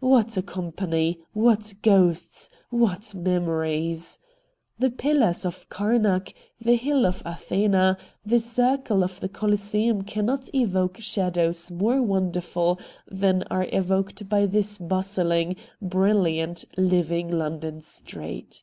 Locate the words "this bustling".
14.46-15.56